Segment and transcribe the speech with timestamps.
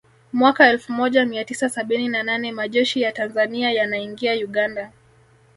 [0.33, 4.91] Mwaka elfu moja mia tisa sabini na nane Majeshi ya Tanzania yanaingia Uganda